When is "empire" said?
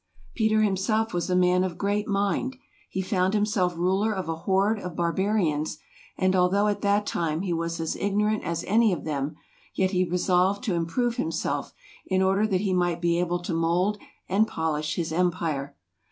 15.13-15.75